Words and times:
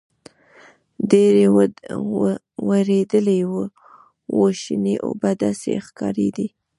ډېر 1.11 1.33
وېردلي 2.67 3.39
وو 4.37 4.43
شنې 4.61 4.95
اوبه 5.05 5.31
داسې 5.43 5.71
ښکارېدې. 5.85 6.47